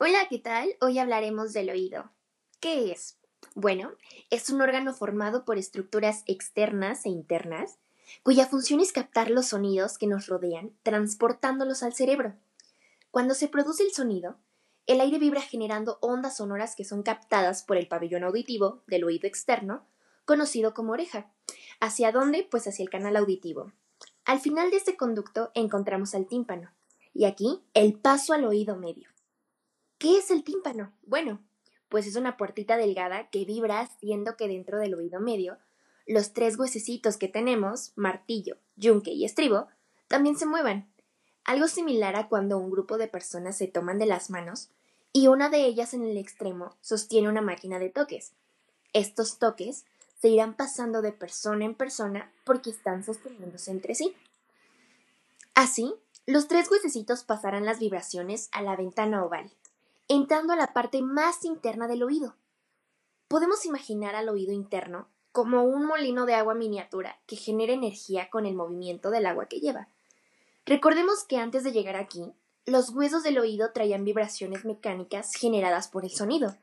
Hola, 0.00 0.26
¿qué 0.28 0.40
tal? 0.40 0.74
Hoy 0.80 0.98
hablaremos 0.98 1.52
del 1.52 1.70
oído. 1.70 2.10
¿Qué 2.58 2.90
es? 2.90 3.16
Bueno, 3.54 3.92
es 4.28 4.50
un 4.50 4.60
órgano 4.60 4.92
formado 4.92 5.44
por 5.44 5.56
estructuras 5.56 6.24
externas 6.26 7.06
e 7.06 7.10
internas, 7.10 7.78
cuya 8.24 8.46
función 8.46 8.80
es 8.80 8.90
captar 8.90 9.30
los 9.30 9.46
sonidos 9.46 9.96
que 9.96 10.08
nos 10.08 10.26
rodean, 10.26 10.72
transportándolos 10.82 11.84
al 11.84 11.94
cerebro. 11.94 12.34
Cuando 13.12 13.34
se 13.34 13.46
produce 13.46 13.84
el 13.84 13.92
sonido, 13.92 14.36
el 14.88 15.00
aire 15.00 15.20
vibra 15.20 15.40
generando 15.40 15.98
ondas 16.00 16.38
sonoras 16.38 16.74
que 16.74 16.84
son 16.84 17.04
captadas 17.04 17.62
por 17.62 17.76
el 17.76 17.86
pabellón 17.86 18.24
auditivo 18.24 18.82
del 18.88 19.04
oído 19.04 19.28
externo, 19.28 19.86
conocido 20.24 20.74
como 20.74 20.92
oreja. 20.92 21.30
¿Hacia 21.78 22.10
dónde? 22.10 22.42
Pues 22.50 22.66
hacia 22.66 22.82
el 22.82 22.90
canal 22.90 23.16
auditivo. 23.16 23.70
Al 24.24 24.40
final 24.40 24.72
de 24.72 24.78
este 24.78 24.96
conducto 24.96 25.52
encontramos 25.54 26.16
al 26.16 26.26
tímpano, 26.26 26.72
y 27.12 27.26
aquí 27.26 27.62
el 27.74 27.94
paso 27.94 28.32
al 28.32 28.44
oído 28.44 28.74
medio. 28.74 29.13
¿Qué 29.98 30.18
es 30.18 30.30
el 30.30 30.44
tímpano? 30.44 30.92
Bueno, 31.02 31.40
pues 31.88 32.06
es 32.06 32.16
una 32.16 32.36
puertita 32.36 32.76
delgada 32.76 33.28
que 33.30 33.44
vibra 33.44 33.80
haciendo 33.80 34.36
que 34.36 34.48
dentro 34.48 34.78
del 34.78 34.94
oído 34.94 35.20
medio 35.20 35.58
los 36.06 36.32
tres 36.32 36.58
huesecitos 36.58 37.16
que 37.16 37.28
tenemos, 37.28 37.92
martillo, 37.96 38.58
yunque 38.76 39.12
y 39.12 39.24
estribo, 39.24 39.68
también 40.08 40.36
se 40.36 40.46
muevan. 40.46 40.92
Algo 41.44 41.68
similar 41.68 42.16
a 42.16 42.28
cuando 42.28 42.58
un 42.58 42.70
grupo 42.70 42.98
de 42.98 43.08
personas 43.08 43.56
se 43.56 43.68
toman 43.68 43.98
de 43.98 44.06
las 44.06 44.30
manos 44.30 44.70
y 45.12 45.28
una 45.28 45.48
de 45.48 45.64
ellas 45.64 45.94
en 45.94 46.04
el 46.04 46.18
extremo 46.18 46.76
sostiene 46.80 47.28
una 47.28 47.42
máquina 47.42 47.78
de 47.78 47.90
toques. 47.90 48.32
Estos 48.92 49.38
toques 49.38 49.86
se 50.20 50.28
irán 50.28 50.54
pasando 50.54 51.02
de 51.02 51.12
persona 51.12 51.64
en 51.64 51.74
persona 51.74 52.32
porque 52.44 52.70
están 52.70 53.04
sosteniéndose 53.04 53.70
entre 53.70 53.94
sí. 53.94 54.14
Así, 55.54 55.94
los 56.26 56.48
tres 56.48 56.70
huesecitos 56.70 57.24
pasarán 57.24 57.64
las 57.64 57.78
vibraciones 57.78 58.48
a 58.52 58.62
la 58.62 58.76
ventana 58.76 59.24
oval, 59.24 59.52
entrando 60.14 60.52
a 60.52 60.56
la 60.56 60.72
parte 60.72 61.02
más 61.02 61.44
interna 61.44 61.88
del 61.88 62.02
oído. 62.02 62.36
Podemos 63.28 63.66
imaginar 63.66 64.14
al 64.14 64.28
oído 64.28 64.52
interno 64.52 65.08
como 65.32 65.64
un 65.64 65.86
molino 65.86 66.24
de 66.26 66.34
agua 66.34 66.54
miniatura 66.54 67.18
que 67.26 67.34
genera 67.34 67.72
energía 67.72 68.30
con 68.30 68.46
el 68.46 68.54
movimiento 68.54 69.10
del 69.10 69.26
agua 69.26 69.46
que 69.46 69.58
lleva. 69.58 69.88
Recordemos 70.66 71.24
que 71.24 71.38
antes 71.38 71.64
de 71.64 71.72
llegar 71.72 71.96
aquí, 71.96 72.32
los 72.64 72.90
huesos 72.90 73.24
del 73.24 73.38
oído 73.38 73.72
traían 73.72 74.04
vibraciones 74.04 74.64
mecánicas 74.64 75.34
generadas 75.34 75.88
por 75.88 76.04
el 76.04 76.12
sonido. 76.12 76.56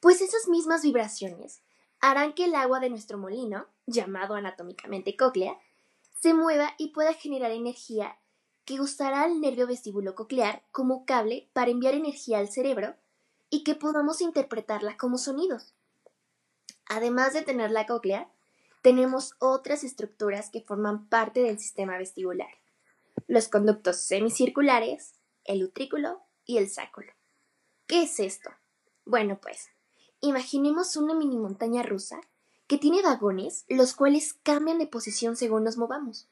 Pues 0.00 0.22
esas 0.22 0.48
mismas 0.48 0.82
vibraciones 0.82 1.60
harán 2.00 2.32
que 2.32 2.46
el 2.46 2.54
agua 2.54 2.80
de 2.80 2.90
nuestro 2.90 3.18
molino, 3.18 3.66
llamado 3.86 4.34
anatómicamente 4.34 5.16
cóclea, 5.16 5.58
se 6.18 6.32
mueva 6.32 6.72
y 6.78 6.88
pueda 6.88 7.12
generar 7.12 7.50
energía 7.50 8.16
que 8.64 8.80
usará 8.80 9.22
al 9.22 9.40
nervio 9.40 9.66
vestíbulo 9.66 10.14
coclear 10.14 10.62
como 10.72 11.04
cable 11.04 11.48
para 11.52 11.70
enviar 11.70 11.94
energía 11.94 12.38
al 12.38 12.48
cerebro 12.48 12.94
y 13.50 13.62
que 13.62 13.74
podamos 13.74 14.20
interpretarla 14.20 14.96
como 14.96 15.18
sonidos. 15.18 15.74
Además 16.86 17.32
de 17.34 17.42
tener 17.42 17.70
la 17.70 17.86
cóclea, 17.86 18.30
tenemos 18.82 19.34
otras 19.38 19.84
estructuras 19.84 20.50
que 20.50 20.60
forman 20.60 21.08
parte 21.08 21.40
del 21.40 21.58
sistema 21.58 21.96
vestibular. 21.96 22.50
Los 23.26 23.48
conductos 23.48 23.96
semicirculares, 23.96 25.14
el 25.44 25.64
utrículo 25.64 26.20
y 26.44 26.58
el 26.58 26.68
sáculo. 26.68 27.12
¿Qué 27.86 28.02
es 28.02 28.20
esto? 28.20 28.50
Bueno, 29.06 29.38
pues, 29.40 29.68
imaginemos 30.20 30.96
una 30.96 31.14
mini 31.14 31.38
montaña 31.38 31.82
rusa 31.82 32.20
que 32.66 32.78
tiene 32.78 33.02
vagones 33.02 33.64
los 33.68 33.94
cuales 33.94 34.34
cambian 34.42 34.78
de 34.78 34.86
posición 34.86 35.36
según 35.36 35.64
nos 35.64 35.76
movamos. 35.76 36.28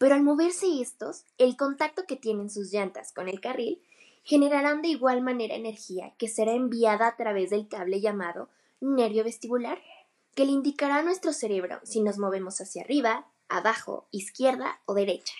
Pero 0.00 0.14
al 0.14 0.22
moverse 0.22 0.80
estos, 0.80 1.26
el 1.36 1.58
contacto 1.58 2.06
que 2.06 2.16
tienen 2.16 2.48
sus 2.48 2.72
llantas 2.72 3.12
con 3.12 3.28
el 3.28 3.38
carril 3.38 3.82
generarán 4.24 4.80
de 4.80 4.88
igual 4.88 5.20
manera 5.20 5.54
energía 5.54 6.14
que 6.16 6.26
será 6.26 6.52
enviada 6.52 7.06
a 7.06 7.16
través 7.16 7.50
del 7.50 7.68
cable 7.68 8.00
llamado 8.00 8.48
nervio 8.80 9.24
vestibular, 9.24 9.78
que 10.34 10.46
le 10.46 10.52
indicará 10.52 10.96
a 10.96 11.02
nuestro 11.02 11.34
cerebro 11.34 11.80
si 11.82 12.00
nos 12.00 12.16
movemos 12.16 12.62
hacia 12.62 12.80
arriba, 12.80 13.26
abajo, 13.50 14.08
izquierda 14.10 14.80
o 14.86 14.94
derecha. 14.94 15.34